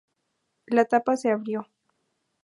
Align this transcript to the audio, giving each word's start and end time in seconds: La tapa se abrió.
La 0.65 0.85
tapa 0.85 1.15
se 1.15 1.29
abrió. 1.29 1.67